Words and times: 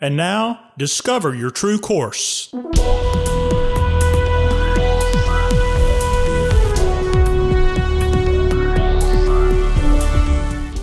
And 0.00 0.16
now, 0.16 0.60
discover 0.78 1.34
your 1.34 1.50
true 1.50 1.80
course. 1.80 2.50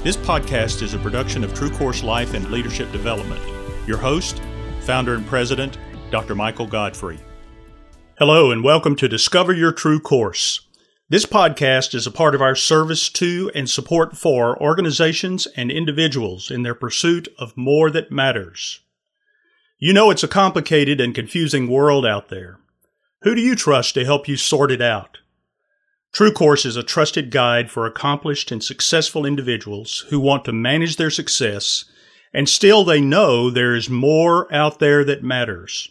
This 0.04 0.18
podcast 0.18 0.82
is 0.82 0.94
a 0.94 1.00
production 1.00 1.46
of 1.46 1.54
True 1.54 1.70
Course 1.70 2.04
Life 2.04 2.34
and 2.34 2.52
Leadership 2.52 2.92
Development. 2.92 3.42
Your 3.88 3.96
host, 3.96 4.42
founder 4.82 5.14
and 5.14 5.26
president, 5.26 5.78
Dr. 6.12 6.36
Michael 6.36 6.68
Godfrey. 6.68 7.22
Hello, 8.18 8.52
and 8.52 8.66
welcome 8.66 8.98
to 8.98 9.08
Discover 9.08 9.54
Your 9.54 9.72
True 9.72 10.02
Course. 10.02 10.68
This 11.08 11.26
podcast 11.26 11.96
is 11.96 12.06
a 12.06 12.12
part 12.12 12.36
of 12.36 12.42
our 12.42 12.56
service 12.56 13.08
to 13.12 13.50
and 13.56 13.70
support 13.70 14.18
for 14.18 14.62
organizations 14.62 15.48
and 15.56 15.72
individuals 15.72 16.52
in 16.52 16.64
their 16.64 16.76
pursuit 16.76 17.30
of 17.40 17.56
more 17.56 17.90
that 17.92 18.12
matters. 18.12 18.82
You 19.78 19.94
know 19.94 20.10
it's 20.10 20.24
a 20.24 20.28
complicated 20.28 21.02
and 21.02 21.14
confusing 21.14 21.68
world 21.68 22.06
out 22.06 22.30
there. 22.30 22.60
Who 23.24 23.36
do 23.36 23.42
you 23.42 23.56
trust 23.56 23.94
to 23.96 24.06
help 24.06 24.28
you 24.28 24.38
sort 24.38 24.72
it 24.72 24.82
out? 24.82 25.20
True 26.14 26.32
Course 26.32 26.66
is 26.66 26.78
a 26.78 26.84
trusted 26.84 27.30
guide 27.30 27.70
for 27.70 27.86
accomplished 27.86 28.52
and 28.52 28.64
successful 28.64 29.26
individuals 29.26 30.06
who 30.10 30.20
want 30.20 30.46
to 30.46 30.54
manage 30.54 30.96
their 30.96 31.10
success 31.10 31.86
and 32.36 32.50
still 32.50 32.84
they 32.84 33.00
know 33.00 33.50
there 33.50 33.74
is 33.74 33.90
more 33.90 34.54
out 34.54 34.80
there 34.80 35.06
that 35.06 35.24
matters. 35.24 35.90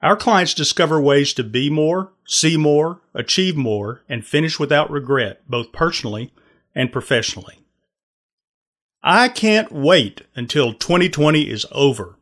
Our 0.00 0.16
clients 0.16 0.54
discover 0.54 1.00
ways 1.00 1.32
to 1.34 1.42
be 1.42 1.68
more, 1.68 2.12
see 2.24 2.56
more, 2.56 3.00
achieve 3.12 3.56
more, 3.56 4.04
and 4.08 4.24
finish 4.24 4.60
without 4.60 4.88
regret, 4.88 5.42
both 5.48 5.72
personally 5.72 6.32
and 6.76 6.92
professionally. 6.92 7.58
I 9.02 9.28
can't 9.28 9.72
wait 9.72 10.22
until 10.36 10.74
2020 10.74 11.50
is 11.50 11.66
over. 11.72 12.18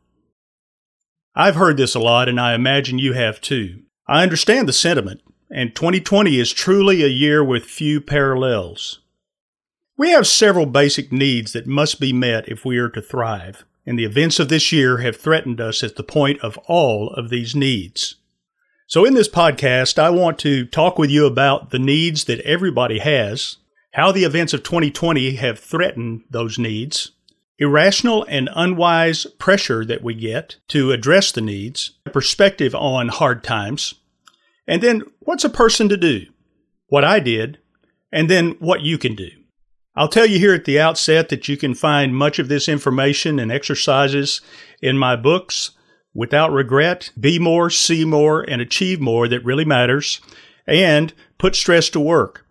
I've 1.35 1.55
heard 1.55 1.77
this 1.77 1.95
a 1.95 1.99
lot, 1.99 2.29
and 2.29 2.39
I 2.39 2.53
imagine 2.53 2.99
you 2.99 3.13
have 3.13 3.41
too. 3.41 3.81
I 4.07 4.21
understand 4.21 4.67
the 4.67 4.73
sentiment, 4.73 5.21
and 5.49 5.75
2020 5.75 6.39
is 6.39 6.53
truly 6.53 7.03
a 7.03 7.07
year 7.07 7.43
with 7.43 7.63
few 7.63 8.01
parallels. 8.01 8.99
We 9.97 10.11
have 10.11 10.27
several 10.27 10.67
basic 10.67 11.11
needs 11.11 11.53
that 11.53 11.65
must 11.65 11.99
be 11.99 12.13
met 12.13 12.47
if 12.47 12.65
we 12.65 12.77
are 12.77 12.89
to 12.89 13.01
thrive, 13.01 13.65
and 13.83 13.97
the 13.97 14.05
events 14.05 14.39
of 14.39 14.49
this 14.49 14.71
year 14.71 14.97
have 14.97 15.15
threatened 15.15 15.59
us 15.59 15.81
at 15.81 15.95
the 15.95 16.03
point 16.03 16.39
of 16.41 16.59
all 16.67 17.09
of 17.09 17.29
these 17.29 17.55
needs. 17.55 18.15
So, 18.85 19.03
in 19.03 19.15
this 19.15 19.29
podcast, 19.29 19.97
I 19.97 20.11
want 20.11 20.37
to 20.39 20.65
talk 20.65 20.99
with 20.99 21.09
you 21.09 21.25
about 21.25 21.71
the 21.71 21.79
needs 21.79 22.25
that 22.25 22.41
everybody 22.41 22.99
has, 22.99 23.57
how 23.93 24.11
the 24.11 24.23
events 24.23 24.53
of 24.53 24.61
2020 24.61 25.35
have 25.37 25.57
threatened 25.57 26.25
those 26.29 26.59
needs, 26.59 27.11
irrational 27.63 28.25
and 28.29 28.49
unwise 28.55 29.25
pressure 29.39 29.83
that 29.85 30.03
we 30.03 30.13
get 30.13 30.57
to 30.67 30.91
address 30.91 31.31
the 31.31 31.41
needs, 31.41 31.91
perspective 32.11 32.75
on 32.75 33.07
hard 33.07 33.43
times, 33.43 33.95
and 34.67 34.81
then 34.81 35.01
what's 35.19 35.43
a 35.43 35.49
person 35.49 35.89
to 35.89 35.97
do? 35.97 36.25
What 36.87 37.03
I 37.03 37.19
did, 37.19 37.59
and 38.11 38.29
then 38.29 38.51
what 38.59 38.81
you 38.81 38.97
can 38.97 39.15
do. 39.15 39.29
I'll 39.95 40.07
tell 40.07 40.25
you 40.25 40.39
here 40.39 40.53
at 40.53 40.65
the 40.65 40.79
outset 40.79 41.29
that 41.29 41.47
you 41.47 41.57
can 41.57 41.75
find 41.75 42.15
much 42.15 42.39
of 42.39 42.47
this 42.47 42.67
information 42.67 43.39
and 43.39 43.51
exercises 43.51 44.41
in 44.81 44.97
my 44.97 45.15
books, 45.15 45.71
Without 46.15 46.51
Regret, 46.51 47.11
Be 47.19 47.39
More, 47.39 47.69
See 47.69 48.05
More, 48.05 48.41
and 48.41 48.61
Achieve 48.61 48.99
More 48.99 49.27
That 49.27 49.43
Really 49.43 49.65
Matters, 49.65 50.21
and 50.67 51.13
Put 51.39 51.55
Stress 51.55 51.89
to 51.89 51.99
Work, 51.99 52.42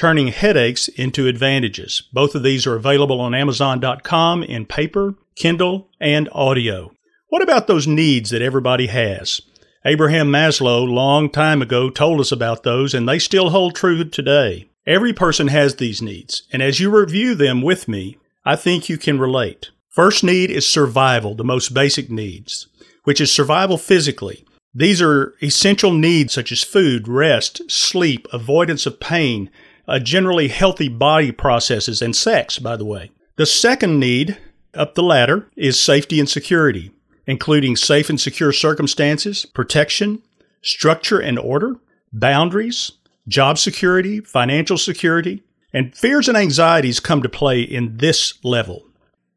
Turning 0.00 0.28
Headaches 0.28 0.88
into 0.88 1.26
Advantages. 1.26 2.04
Both 2.10 2.34
of 2.34 2.42
these 2.42 2.66
are 2.66 2.74
available 2.74 3.20
on 3.20 3.34
Amazon.com 3.34 4.42
in 4.42 4.64
paper, 4.64 5.14
Kindle, 5.36 5.90
and 6.00 6.26
audio. 6.32 6.92
What 7.28 7.42
about 7.42 7.66
those 7.66 7.86
needs 7.86 8.30
that 8.30 8.40
everybody 8.40 8.86
has? 8.86 9.42
Abraham 9.84 10.28
Maslow, 10.28 10.90
long 10.90 11.28
time 11.28 11.60
ago, 11.60 11.90
told 11.90 12.18
us 12.18 12.32
about 12.32 12.62
those, 12.62 12.94
and 12.94 13.06
they 13.06 13.18
still 13.18 13.50
hold 13.50 13.74
true 13.74 14.02
today. 14.04 14.70
Every 14.86 15.12
person 15.12 15.48
has 15.48 15.76
these 15.76 16.00
needs, 16.00 16.44
and 16.50 16.62
as 16.62 16.80
you 16.80 16.88
review 16.88 17.34
them 17.34 17.60
with 17.60 17.86
me, 17.86 18.16
I 18.42 18.56
think 18.56 18.88
you 18.88 18.96
can 18.96 19.18
relate. 19.18 19.68
First 19.90 20.24
need 20.24 20.50
is 20.50 20.66
survival, 20.66 21.34
the 21.34 21.44
most 21.44 21.74
basic 21.74 22.08
needs, 22.08 22.68
which 23.04 23.20
is 23.20 23.30
survival 23.30 23.76
physically. 23.76 24.46
These 24.72 25.02
are 25.02 25.34
essential 25.42 25.92
needs 25.92 26.32
such 26.32 26.52
as 26.52 26.64
food, 26.64 27.06
rest, 27.06 27.70
sleep, 27.70 28.26
avoidance 28.32 28.86
of 28.86 28.98
pain, 28.98 29.50
a 29.90 30.00
generally 30.00 30.48
healthy 30.48 30.88
body 30.88 31.32
processes, 31.32 32.00
and 32.00 32.16
sex, 32.16 32.58
by 32.58 32.76
the 32.76 32.84
way. 32.84 33.10
The 33.36 33.46
second 33.46 34.00
need 34.00 34.38
up 34.72 34.94
the 34.94 35.02
ladder 35.02 35.50
is 35.56 35.78
safety 35.78 36.18
and 36.20 36.28
security 36.28 36.92
including 37.30 37.76
safe 37.76 38.10
and 38.10 38.20
secure 38.20 38.52
circumstances, 38.52 39.46
protection, 39.46 40.20
structure 40.62 41.20
and 41.20 41.38
order, 41.38 41.76
boundaries, 42.12 42.90
job 43.28 43.56
security, 43.56 44.18
financial 44.18 44.76
security, 44.76 45.44
and 45.72 45.94
fears 45.94 46.26
and 46.26 46.36
anxieties 46.36 46.98
come 46.98 47.22
to 47.22 47.28
play 47.28 47.60
in 47.60 47.98
this 47.98 48.34
level. 48.42 48.84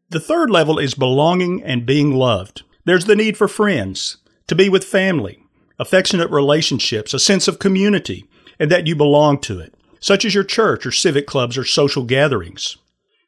The 0.10 0.20
third 0.20 0.50
level 0.50 0.80
is 0.80 0.96
belonging 0.96 1.62
and 1.64 1.86
being 1.86 2.16
loved. 2.16 2.64
There's 2.84 3.06
the 3.06 3.16
need 3.16 3.38
for 3.38 3.48
friends, 3.48 4.18
to 4.48 4.56
be 4.56 4.70
with 4.70 4.84
family, 4.84 5.44
affectionate 5.78 6.32
relationships, 6.32 7.14
a 7.14 7.20
sense 7.20 7.48
of 7.48 7.60
community, 7.60 8.26
and 8.60 8.72
that 8.72 8.88
you 8.88 8.96
belong 8.96 9.40
to 9.42 9.60
it, 9.60 9.76
such 10.04 10.26
as 10.26 10.36
your 10.36 10.44
church 10.44 10.86
or 10.86 10.92
civic 10.92 11.26
clubs 11.26 11.58
or 11.58 11.64
social 11.64 12.04
gatherings. 12.04 12.76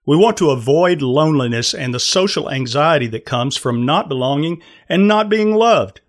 We 0.05 0.17
want 0.17 0.35
to 0.37 0.49
avoid 0.49 1.01
loneliness 1.01 1.73
and 1.73 1.93
the 1.93 2.01
social 2.01 2.51
anxiety 2.51 3.07
that 3.07 3.23
comes 3.23 3.55
from 3.55 3.85
not 3.85 4.09
belonging 4.09 4.61
and 4.89 5.07
not 5.07 5.29
being 5.29 5.55
loved. 5.55 6.01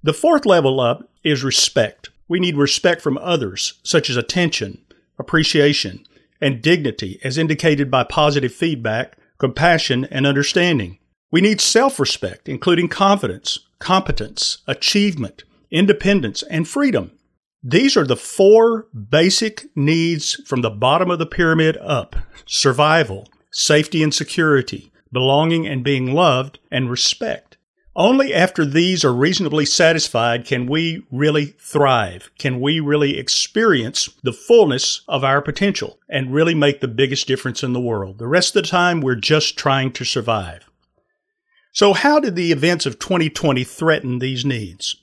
The 0.00 0.12
fourth 0.12 0.46
level 0.46 0.78
up 0.78 1.10
is 1.24 1.42
respect. 1.42 2.10
We 2.28 2.38
need 2.38 2.56
respect 2.56 3.02
from 3.02 3.18
others, 3.18 3.80
such 3.82 4.08
as 4.08 4.16
attention, 4.16 4.80
appreciation, 5.18 6.06
and 6.40 6.62
dignity, 6.62 7.18
as 7.24 7.36
indicated 7.36 7.90
by 7.90 8.04
positive 8.04 8.54
feedback, 8.54 9.18
compassion, 9.38 10.04
and 10.04 10.24
understanding. 10.24 10.98
We 11.32 11.40
need 11.40 11.60
self 11.60 11.98
respect, 11.98 12.48
including 12.48 12.88
confidence, 12.88 13.58
competence, 13.80 14.58
achievement, 14.68 15.42
independence, 15.72 16.44
and 16.44 16.68
freedom. 16.68 17.10
These 17.62 17.94
are 17.96 18.06
the 18.06 18.16
four 18.16 18.86
basic 18.94 19.66
needs 19.76 20.40
from 20.46 20.62
the 20.62 20.70
bottom 20.70 21.10
of 21.10 21.18
the 21.18 21.26
pyramid 21.26 21.76
up 21.82 22.16
survival, 22.46 23.28
safety 23.50 24.02
and 24.02 24.14
security, 24.14 24.90
belonging 25.12 25.66
and 25.66 25.84
being 25.84 26.14
loved, 26.14 26.58
and 26.70 26.90
respect. 26.90 27.58
Only 27.94 28.32
after 28.32 28.64
these 28.64 29.04
are 29.04 29.12
reasonably 29.12 29.66
satisfied 29.66 30.46
can 30.46 30.66
we 30.66 31.04
really 31.10 31.54
thrive, 31.58 32.30
can 32.38 32.60
we 32.60 32.80
really 32.80 33.18
experience 33.18 34.08
the 34.22 34.32
fullness 34.32 35.02
of 35.06 35.22
our 35.22 35.42
potential 35.42 35.98
and 36.08 36.32
really 36.32 36.54
make 36.54 36.80
the 36.80 36.88
biggest 36.88 37.26
difference 37.26 37.62
in 37.62 37.74
the 37.74 37.80
world. 37.80 38.18
The 38.18 38.28
rest 38.28 38.56
of 38.56 38.62
the 38.62 38.68
time, 38.68 39.02
we're 39.02 39.16
just 39.16 39.58
trying 39.58 39.92
to 39.92 40.04
survive. 40.04 40.70
So, 41.72 41.92
how 41.92 42.20
did 42.20 42.36
the 42.36 42.52
events 42.52 42.86
of 42.86 42.98
2020 42.98 43.64
threaten 43.64 44.18
these 44.18 44.46
needs? 44.46 44.96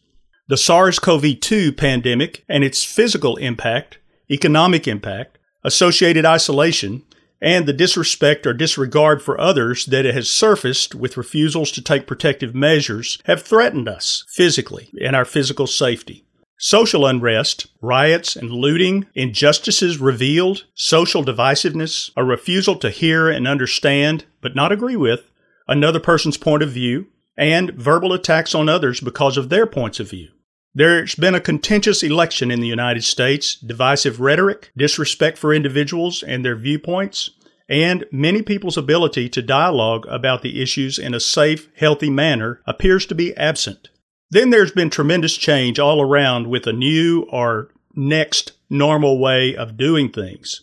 The 0.50 0.56
SARS 0.56 0.97
CoV 0.97 1.41
2 1.41 1.74
pandemic 1.74 2.46
and 2.47 2.63
its 2.63 2.81
physical 2.81 3.35
impact, 3.35 3.97
economic 4.31 4.88
impact, 4.88 5.38
associated 5.66 6.25
isolation, 6.25 7.03
and 7.41 7.66
the 7.66 7.74
disrespect 7.74 8.47
or 8.47 8.53
disregard 8.53 9.22
for 9.22 9.38
others 9.41 9.86
that 9.88 10.06
it 10.06 10.16
has 10.16 10.30
surfaced 10.30 10.96
with 10.96 11.18
refusals 11.18 11.69
to 11.74 11.81
take 11.81 12.07
protective 12.07 12.56
measures 12.56 13.19
have 13.25 13.44
threatened 13.44 13.90
us 13.90 14.24
physically 14.30 14.90
and 15.03 15.18
our 15.18 15.25
physical 15.25 15.68
safety. 15.68 16.24
Social 16.57 17.06
unrest, 17.06 17.68
riots 17.81 18.38
and 18.38 18.50
looting, 18.50 19.06
injustices 19.16 19.97
revealed, 19.97 20.63
social 20.74 21.25
divisiveness, 21.25 22.09
a 22.16 22.24
refusal 22.24 22.78
to 22.78 22.90
hear 22.90 23.30
and 23.30 23.50
understand, 23.50 24.24
but 24.40 24.56
not 24.56 24.72
agree 24.72 24.96
with, 24.96 25.30
another 25.68 26.00
person's 26.00 26.38
point 26.38 26.63
of 26.63 26.69
view, 26.69 27.07
and 27.38 27.72
verbal 27.72 28.13
attacks 28.13 28.56
on 28.56 28.69
others 28.69 29.01
because 29.01 29.36
of 29.36 29.50
their 29.50 29.68
points 29.68 30.00
of 30.00 30.10
view. 30.10 30.30
There's 30.74 31.16
been 31.16 31.36
a 31.36 31.42
contentious 31.42 32.04
election 32.04 32.52
in 32.52 32.60
the 32.60 32.68
United 32.68 33.04
States, 33.04 33.56
divisive 33.56 34.19
rhetoric, 34.19 34.72
disrespect 34.78 35.38
for 35.38 35.54
individuals 35.54 36.22
and 36.22 36.46
their 36.46 36.56
viewpoints, 36.56 37.31
and 37.69 38.06
many 38.12 38.42
people's 38.42 38.78
ability 38.78 39.28
to 39.30 39.42
dialogue 39.42 40.06
about 40.08 40.42
the 40.42 40.62
issues 40.62 41.00
in 41.00 41.14
a 41.14 41.19
safe, 41.19 41.69
healthy 41.75 42.10
manner 42.10 42.62
appears 42.66 43.06
to 43.08 43.16
be 43.16 43.36
absent. 43.36 43.90
Then 44.30 44.50
there's 44.50 44.72
been 44.72 44.90
tremendous 44.90 45.36
change 45.36 45.80
all 45.80 46.02
around 46.02 46.48
with 46.48 46.68
a 46.68 46.74
new 46.74 47.22
or 47.31 47.69
next 47.96 48.54
normal 48.69 49.19
way 49.19 49.56
of 49.56 49.78
doing 49.78 50.10
things. 50.10 50.62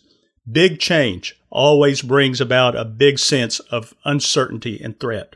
Big 0.49 0.79
change 0.79 1.39
always 1.49 2.01
brings 2.01 2.39
about 2.39 2.75
a 2.75 2.85
big 2.85 3.17
sense 3.17 3.59
of 3.59 3.93
uncertainty 4.05 4.79
and 4.81 4.99
threat. 4.99 5.35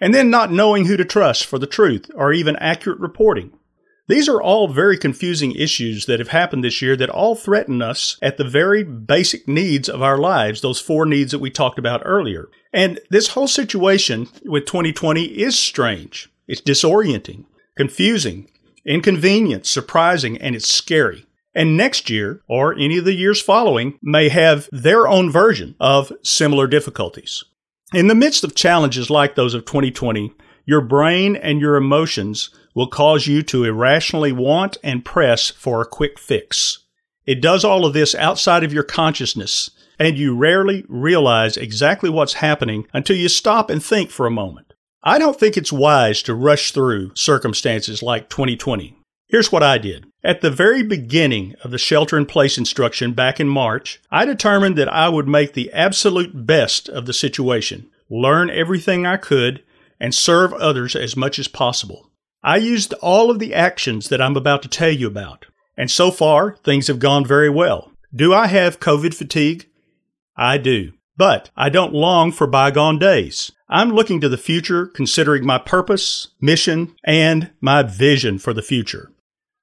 And 0.00 0.14
then 0.14 0.30
not 0.30 0.52
knowing 0.52 0.86
who 0.86 0.96
to 0.96 1.04
trust 1.04 1.44
for 1.44 1.58
the 1.58 1.66
truth 1.66 2.10
or 2.14 2.32
even 2.32 2.56
accurate 2.56 2.98
reporting. 2.98 3.52
These 4.08 4.28
are 4.28 4.40
all 4.40 4.68
very 4.68 4.96
confusing 4.96 5.52
issues 5.52 6.06
that 6.06 6.20
have 6.20 6.28
happened 6.28 6.62
this 6.62 6.80
year 6.80 6.96
that 6.96 7.10
all 7.10 7.34
threaten 7.34 7.82
us 7.82 8.18
at 8.22 8.36
the 8.36 8.44
very 8.44 8.84
basic 8.84 9.48
needs 9.48 9.88
of 9.88 10.00
our 10.00 10.16
lives, 10.16 10.60
those 10.60 10.80
four 10.80 11.06
needs 11.06 11.32
that 11.32 11.40
we 11.40 11.50
talked 11.50 11.78
about 11.78 12.02
earlier. 12.04 12.48
And 12.72 13.00
this 13.10 13.28
whole 13.28 13.48
situation 13.48 14.28
with 14.44 14.66
2020 14.66 15.24
is 15.24 15.58
strange. 15.58 16.30
It's 16.46 16.60
disorienting, 16.60 17.46
confusing, 17.76 18.48
inconvenient, 18.86 19.66
surprising, 19.66 20.38
and 20.38 20.54
it's 20.54 20.68
scary. 20.68 21.26
And 21.52 21.76
next 21.76 22.08
year, 22.08 22.42
or 22.48 22.74
any 22.74 22.98
of 22.98 23.06
the 23.06 23.14
years 23.14 23.40
following, 23.42 23.98
may 24.02 24.28
have 24.28 24.68
their 24.70 25.08
own 25.08 25.30
version 25.30 25.74
of 25.80 26.12
similar 26.22 26.66
difficulties. 26.68 27.42
In 27.94 28.08
the 28.08 28.14
midst 28.14 28.44
of 28.44 28.54
challenges 28.54 29.10
like 29.10 29.34
those 29.34 29.54
of 29.54 29.64
2020, 29.64 30.32
your 30.66 30.80
brain 30.80 31.34
and 31.34 31.60
your 31.60 31.76
emotions 31.76 32.50
will 32.76 32.86
cause 32.86 33.26
you 33.26 33.42
to 33.42 33.64
irrationally 33.64 34.30
want 34.30 34.76
and 34.84 35.04
press 35.04 35.50
for 35.50 35.80
a 35.80 35.86
quick 35.86 36.18
fix. 36.18 36.80
It 37.24 37.40
does 37.40 37.64
all 37.64 37.86
of 37.86 37.94
this 37.94 38.14
outside 38.14 38.62
of 38.62 38.72
your 38.72 38.82
consciousness, 38.82 39.70
and 39.98 40.18
you 40.18 40.36
rarely 40.36 40.84
realize 40.86 41.56
exactly 41.56 42.10
what's 42.10 42.34
happening 42.34 42.86
until 42.92 43.16
you 43.16 43.30
stop 43.30 43.70
and 43.70 43.82
think 43.82 44.10
for 44.10 44.26
a 44.26 44.30
moment. 44.30 44.74
I 45.02 45.18
don't 45.18 45.40
think 45.40 45.56
it's 45.56 45.72
wise 45.72 46.22
to 46.24 46.34
rush 46.34 46.70
through 46.70 47.12
circumstances 47.14 48.02
like 48.02 48.28
2020. 48.28 48.94
Here's 49.26 49.50
what 49.50 49.62
I 49.62 49.78
did. 49.78 50.04
At 50.22 50.42
the 50.42 50.50
very 50.50 50.82
beginning 50.82 51.54
of 51.64 51.70
the 51.70 51.78
shelter 51.78 52.18
in 52.18 52.26
place 52.26 52.58
instruction 52.58 53.14
back 53.14 53.40
in 53.40 53.48
March, 53.48 54.00
I 54.10 54.26
determined 54.26 54.76
that 54.76 54.92
I 54.92 55.08
would 55.08 55.26
make 55.26 55.54
the 55.54 55.72
absolute 55.72 56.46
best 56.46 56.90
of 56.90 57.06
the 57.06 57.14
situation, 57.14 57.88
learn 58.10 58.50
everything 58.50 59.06
I 59.06 59.16
could, 59.16 59.62
and 59.98 60.14
serve 60.14 60.52
others 60.52 60.94
as 60.94 61.16
much 61.16 61.38
as 61.38 61.48
possible. 61.48 62.10
I 62.46 62.58
used 62.58 62.92
all 63.02 63.28
of 63.28 63.40
the 63.40 63.52
actions 63.52 64.08
that 64.08 64.22
I'm 64.22 64.36
about 64.36 64.62
to 64.62 64.68
tell 64.68 64.92
you 64.92 65.08
about, 65.08 65.46
and 65.76 65.90
so 65.90 66.12
far 66.12 66.56
things 66.64 66.86
have 66.86 67.00
gone 67.00 67.26
very 67.26 67.50
well. 67.50 67.90
Do 68.14 68.32
I 68.32 68.46
have 68.46 68.78
COVID 68.78 69.14
fatigue? 69.14 69.66
I 70.36 70.56
do. 70.56 70.92
But 71.16 71.50
I 71.56 71.70
don't 71.70 71.92
long 71.92 72.30
for 72.30 72.46
bygone 72.46 73.00
days. 73.00 73.50
I'm 73.68 73.90
looking 73.90 74.20
to 74.20 74.28
the 74.28 74.38
future, 74.38 74.86
considering 74.86 75.44
my 75.44 75.58
purpose, 75.58 76.28
mission, 76.40 76.94
and 77.02 77.50
my 77.60 77.82
vision 77.82 78.38
for 78.38 78.52
the 78.52 78.62
future. 78.62 79.10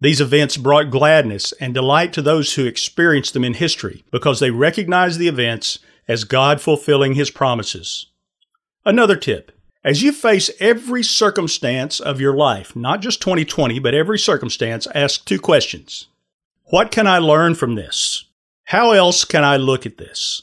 These 0.01 0.21
events 0.21 0.57
brought 0.57 0.91
gladness 0.91 1.53
and 1.61 1.75
delight 1.75 2.13
to 2.15 2.23
those 2.23 2.55
who 2.55 2.65
experienced 2.65 3.35
them 3.35 3.45
in 3.45 3.55
history 3.55 4.05
because 4.11 4.41
they 4.41 4.51
recognized 4.51 5.19
the 5.19 5.29
events 5.29 5.79
as 6.09 6.25
God 6.25 6.61
fulfilling 6.61 7.15
His 7.15 7.31
promises. 7.31 8.07
Another 8.85 9.17
tip 9.17 9.53
as 9.85 10.03
you 10.03 10.13
face 10.13 10.51
every 10.61 11.03
circumstance 11.03 12.01
of 12.01 12.21
your 12.21 12.35
life, 12.35 12.77
not 12.77 13.01
just 13.01 13.21
2020, 13.23 13.79
but 13.79 13.95
every 13.95 14.19
circumstance, 14.19 14.87
ask 14.95 15.25
two 15.25 15.39
questions. 15.39 16.09
What 16.65 16.91
can 16.91 17.07
I 17.07 17.19
learn 17.19 17.55
from 17.55 17.75
this? 17.75 18.25
How 18.65 18.93
else 18.93 19.25
can 19.25 19.43
I 19.43 19.57
look 19.57 19.87
at 19.87 19.99
this? 19.99 20.43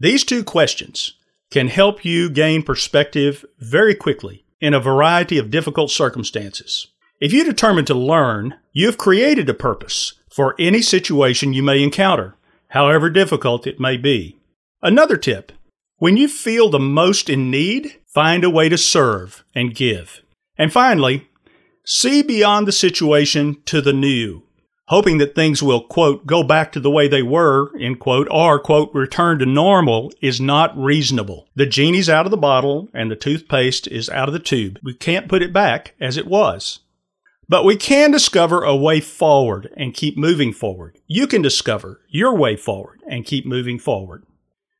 These 0.00 0.24
two 0.24 0.42
questions 0.42 1.14
can 1.50 1.68
help 1.68 2.04
you 2.04 2.28
gain 2.28 2.62
perspective 2.62 3.44
very 3.58 3.94
quickly 3.94 4.41
in 4.62 4.72
a 4.72 4.80
variety 4.80 5.36
of 5.36 5.50
difficult 5.50 5.90
circumstances. 5.90 6.86
If 7.20 7.32
you 7.32 7.44
determine 7.44 7.84
to 7.86 7.94
learn, 7.94 8.54
you 8.72 8.86
have 8.86 8.96
created 8.96 9.48
a 9.48 9.54
purpose 9.54 10.14
for 10.30 10.54
any 10.58 10.80
situation 10.80 11.52
you 11.52 11.64
may 11.64 11.82
encounter, 11.82 12.36
however 12.68 13.10
difficult 13.10 13.66
it 13.66 13.80
may 13.80 13.96
be. 13.96 14.38
Another 14.80 15.16
tip 15.16 15.52
when 15.98 16.16
you 16.16 16.26
feel 16.26 16.68
the 16.68 16.80
most 16.80 17.28
in 17.28 17.50
need, 17.50 17.98
find 18.06 18.42
a 18.44 18.50
way 18.50 18.68
to 18.68 18.78
serve 18.78 19.44
and 19.54 19.74
give. 19.74 20.22
And 20.56 20.72
finally, 20.72 21.28
see 21.84 22.22
beyond 22.22 22.66
the 22.66 22.72
situation 22.72 23.62
to 23.66 23.80
the 23.80 23.92
new 23.92 24.42
hoping 24.92 25.16
that 25.16 25.34
things 25.34 25.62
will, 25.62 25.80
quote, 25.80 26.26
go 26.26 26.42
back 26.42 26.70
to 26.70 26.78
the 26.78 26.90
way 26.90 27.08
they 27.08 27.22
were, 27.22 27.74
end 27.80 27.98
quote, 27.98 28.28
or, 28.30 28.60
quote, 28.60 28.92
return 28.92 29.38
to 29.38 29.46
normal 29.46 30.12
is 30.20 30.38
not 30.38 30.76
reasonable. 30.76 31.48
The 31.56 31.64
genie's 31.64 32.10
out 32.10 32.26
of 32.26 32.30
the 32.30 32.36
bottle 32.36 32.90
and 32.92 33.10
the 33.10 33.16
toothpaste 33.16 33.86
is 33.86 34.10
out 34.10 34.28
of 34.28 34.34
the 34.34 34.38
tube. 34.38 34.78
We 34.82 34.92
can't 34.92 35.30
put 35.30 35.40
it 35.40 35.50
back 35.50 35.94
as 35.98 36.18
it 36.18 36.26
was. 36.26 36.80
But 37.48 37.64
we 37.64 37.74
can 37.74 38.10
discover 38.10 38.64
a 38.64 38.76
way 38.76 39.00
forward 39.00 39.72
and 39.78 39.94
keep 39.94 40.18
moving 40.18 40.52
forward. 40.52 40.98
You 41.06 41.26
can 41.26 41.40
discover 41.40 42.02
your 42.10 42.36
way 42.36 42.54
forward 42.54 43.00
and 43.08 43.24
keep 43.24 43.46
moving 43.46 43.78
forward. 43.78 44.26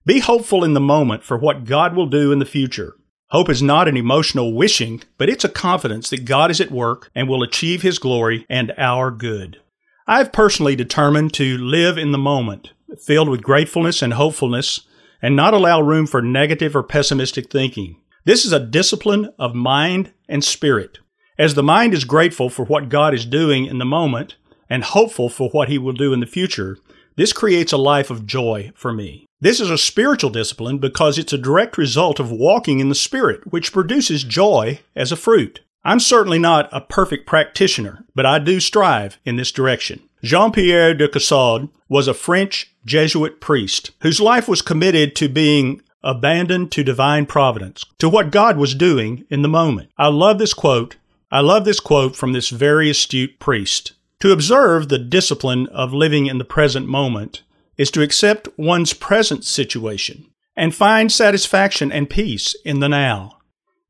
Be 0.05 0.19
hopeful 0.19 0.63
in 0.63 0.75
the 0.75 0.81
moment 0.81 1.23
for 1.23 1.39
what 1.39 1.65
God 1.65 1.97
will 1.97 2.07
do 2.07 2.33
in 2.33 2.39
the 2.39 2.45
future. 2.45 2.97
Hope 3.31 3.49
is 3.49 3.63
not 3.63 3.89
an 3.89 3.97
emotional 3.97 4.53
wishing, 4.53 5.03
but 5.17 5.31
it's 5.31 5.45
a 5.45 5.49
confidence 5.49 6.11
that 6.11 6.27
God 6.27 6.51
is 6.51 6.61
at 6.61 6.71
work 6.71 7.11
and 7.15 7.31
will 7.31 7.43
achieve 7.43 7.81
His 7.81 7.99
glory 7.99 8.45
and 8.51 8.75
our 8.77 9.11
good. 9.11 9.59
I've 10.07 10.33
personally 10.33 10.75
determined 10.75 11.33
to 11.35 11.57
live 11.59 11.97
in 11.97 12.11
the 12.11 12.19
moment, 12.19 12.73
filled 13.01 13.29
with 13.29 13.43
gratefulness 13.43 14.03
and 14.03 14.15
hopefulness, 14.15 14.81
and 15.21 15.37
not 15.37 15.55
allow 15.55 15.81
room 15.81 16.09
for 16.09 16.21
negative 16.21 16.75
or 16.75 16.83
pessimistic 16.83 17.51
thinking. 17.51 17.97
This 18.25 18.45
is 18.45 18.53
a 18.53 18.59
discipline 18.59 19.33
of 19.39 19.55
mind 19.55 20.13
and 20.29 20.43
spirit. 20.43 20.99
As 21.39 21.55
the 21.55 21.63
mind 21.63 21.95
is 21.95 22.05
grateful 22.05 22.51
for 22.51 22.65
what 22.65 22.89
God 22.89 23.15
is 23.15 23.25
doing 23.25 23.67
in 23.67 23.79
the 23.79 23.85
moment 23.85 24.37
and 24.69 24.83
hopeful 24.83 25.29
for 25.29 25.51
what 25.51 25.69
He 25.69 25.79
will 25.79 25.93
do 25.93 26.13
in 26.13 26.19
the 26.19 26.27
future, 26.27 26.79
this 27.17 27.33
creates 27.33 27.73
a 27.73 27.77
life 27.77 28.11
of 28.11 28.27
joy 28.27 28.73
for 28.75 28.93
me. 28.93 29.27
This 29.41 29.61
is 29.61 29.71
a 29.71 29.79
spiritual 29.79 30.31
discipline 30.31 30.79
because 30.79 31.19
it's 31.19 31.33
a 31.33 31.39
direct 31.39 31.79
result 31.79 32.19
of 32.19 32.31
walking 32.31 32.81
in 32.81 32.89
the 32.89 32.95
Spirit, 32.95 33.53
which 33.53 33.73
produces 33.73 34.25
joy 34.25 34.81
as 34.97 35.13
a 35.13 35.17
fruit. 35.17 35.61
I'm 35.85 36.01
certainly 36.01 36.39
not 36.39 36.69
a 36.73 36.81
perfect 36.81 37.27
practitioner, 37.27 38.05
but 38.15 38.25
I 38.25 38.39
do 38.39 38.61
strive 38.61 39.19
in 39.25 39.37
this 39.37 39.51
direction. 39.51 40.01
Jean 40.23 40.53
Pierre 40.53 40.95
de 40.95 41.09
Caussade 41.09 41.69
was 41.89 42.07
a 42.07 42.15
French 42.15 42.73
Jesuit 42.85 43.41
priest 43.41 43.91
whose 44.03 44.21
life 44.21 44.49
was 44.49 44.63
committed 44.63 45.17
to 45.17 45.29
being 45.29 45.83
abandoned 46.05 46.71
to 46.73 46.85
divine 46.85 47.27
providence, 47.27 47.85
to 47.99 48.09
what 48.09 48.31
God 48.31 48.57
was 48.57 48.75
doing 48.75 49.25
in 49.31 49.43
the 49.43 49.49
moment. 49.49 49.91
I 49.99 50.09
love 50.09 50.39
this 50.39 50.55
quote. 50.55 50.97
I 51.31 51.41
love 51.41 51.65
this 51.65 51.81
quote 51.81 52.15
from 52.15 52.33
this 52.33 52.51
very 52.51 52.91
astute 52.91 53.39
priest. 53.39 53.93
To 54.21 54.33
observe 54.33 54.89
the 54.89 54.99
discipline 54.99 55.67
of 55.69 55.93
living 55.93 56.27
in 56.27 56.39
the 56.39 56.45
present 56.45 56.87
moment 56.87 57.43
is 57.77 57.91
to 57.93 58.03
accept 58.03 58.49
one's 58.57 58.93
present 58.93 59.45
situation 59.45 60.27
and 60.57 60.75
find 60.75 61.11
satisfaction 61.11 61.91
and 61.91 62.09
peace 62.09 62.55
in 62.65 62.81
the 62.81 62.89
now. 62.89 63.39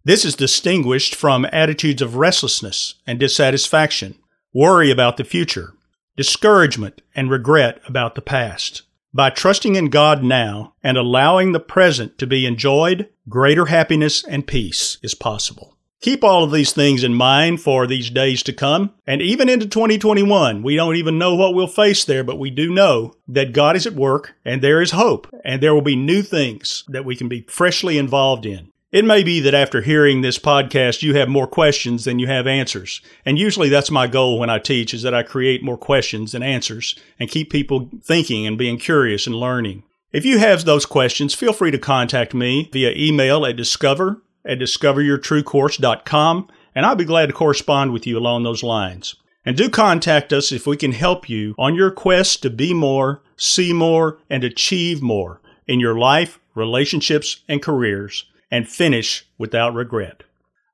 This 0.05 0.25
is 0.25 0.35
distinguished 0.35 1.15
from 1.15 1.47
attitudes 1.53 2.03
of 2.03 2.17
restlessness 2.17 2.97
and 3.07 3.21
dissatisfaction, 3.21 4.17
worry 4.53 4.91
about 4.91 5.17
the 5.17 5.23
future, 5.23 5.75
discouragement 6.17 7.03
and 7.15 7.31
regret 7.31 7.81
about 7.87 8.17
the 8.17 8.21
past. 8.21 8.83
By 9.15 9.31
trusting 9.31 9.77
in 9.77 9.91
God 9.91 10.25
now 10.25 10.75
and 10.83 10.97
allowing 10.97 11.53
the 11.53 11.61
present 11.61 12.19
to 12.19 12.27
be 12.27 12.47
enjoyed, 12.47 13.11
greater 13.29 13.67
happiness 13.67 14.25
and 14.25 14.45
peace 14.45 14.99
is 15.05 15.15
possible. 15.15 15.77
Keep 16.01 16.25
all 16.25 16.43
of 16.43 16.51
these 16.51 16.73
things 16.73 17.05
in 17.05 17.15
mind 17.15 17.61
for 17.61 17.87
these 17.87 18.11
days 18.11 18.43
to 18.43 18.53
come. 18.53 18.93
And 19.07 19.23
even 19.23 19.49
into 19.49 19.69
2021, 19.69 20.65
we 20.65 20.75
don't 20.75 20.97
even 20.97 21.17
know 21.17 21.37
what 21.37 21.55
we'll 21.55 21.69
face 21.69 22.05
there, 22.05 22.25
but 22.25 22.41
we 22.41 22.51
do 22.51 22.75
know 22.75 23.15
that 23.29 23.53
God 23.53 23.77
is 23.77 23.87
at 23.87 23.93
work 23.93 24.35
and 24.45 24.61
there 24.61 24.83
is 24.83 24.91
hope 24.91 25.29
and 25.45 25.63
there 25.63 25.73
will 25.73 25.81
be 25.81 25.95
new 25.95 26.23
things 26.23 26.83
that 26.89 27.05
we 27.05 27.15
can 27.15 27.29
be 27.29 27.43
freshly 27.43 27.99
involved 27.99 28.45
in. 28.45 28.72
It 28.93 29.07
may 29.07 29.23
be 29.25 29.41
that 29.41 29.55
after 29.55 29.81
hearing 29.81 30.21
this 30.21 30.39
podcast, 30.39 31.03
you 31.03 31.15
have 31.15 31.31
more 31.31 31.47
questions 31.47 32.05
than 32.05 32.19
you 32.19 32.27
have 32.27 32.47
answers. 32.47 33.01
And 33.25 33.39
usually 33.39 33.71
that's 33.71 33.91
my 33.91 34.07
goal 34.07 34.39
when 34.39 34.51
I 34.51 34.59
teach 34.59 34.93
is 34.93 35.01
that 35.01 35.15
I 35.15 35.23
create 35.23 35.65
more 35.65 35.79
questions 35.79 36.33
than 36.33 36.43
answers 36.43 36.95
and 37.19 37.31
keep 37.31 37.51
people 37.51 37.89
thinking 38.03 38.47
and 38.47 38.59
being 38.59 38.77
curious 38.77 39.27
and 39.27 39.35
learning. 39.35 39.85
If 40.13 40.27
you 40.27 40.39
have 40.39 40.67
those 40.67 40.85
questions, 40.85 41.33
feel 41.33 41.55
free 41.55 41.71
to 41.71 41.79
contact 41.79 42.35
me 42.35 42.69
via 42.71 42.93
email 42.95 43.47
at 43.47 43.57
discover 43.57 44.21
at 44.45 44.59
discoveryourtruecourse.com, 44.59 46.49
and 46.75 46.85
I'll 46.85 46.95
be 46.95 47.05
glad 47.07 47.27
to 47.27 47.33
correspond 47.33 47.93
with 47.93 48.07
you 48.07 48.19
along 48.19 48.43
those 48.43 48.63
lines. 48.63 49.15
And 49.45 49.57
do 49.57 49.71
contact 49.71 50.35
us 50.35 50.53
if 50.53 50.67
we 50.67 50.77
can 50.77 50.93
help 50.93 51.31
you 51.31 51.55
on 51.59 51.75
your 51.75 51.91
quest 51.91 52.43
to 52.43 52.51
be 52.51 52.75
more, 52.75 53.23
see 53.37 53.73
more, 53.73 54.19
and 54.29 54.45
achieve 54.45 55.01
more 55.01 55.41
in 55.67 55.81
your 55.81 55.99
life, 55.99 56.39
relationships, 56.55 57.41
and 57.49 57.63
careers, 57.63 58.27
and 58.53 58.69
finish 58.69 59.27
without 59.39 59.75
regret. 59.75 60.23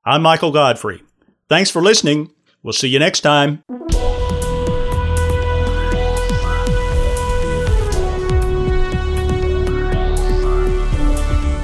I'm 0.05 0.21
Michael 0.21 0.51
Godfrey. 0.51 1.01
Thanks 1.47 1.71
for 1.71 1.81
listening. 1.81 2.29
We'll 2.61 2.73
see 2.73 2.89
you 2.89 2.99
next 2.99 3.21
time. 3.21 3.63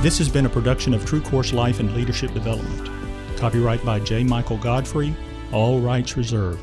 This 0.01 0.19
has 0.19 0.29
been 0.29 0.45
a 0.45 0.49
production 0.49 0.93
of 0.93 1.05
True 1.05 1.21
Course 1.21 1.51
Life 1.51 1.79
and 1.79 1.93
Leadership 1.95 2.33
Development. 2.33 2.89
Copyright 3.37 3.83
by 3.83 3.99
J. 3.99 4.23
Michael 4.23 4.57
Godfrey, 4.57 5.13
all 5.51 5.81
rights 5.81 6.15
reserved. 6.15 6.61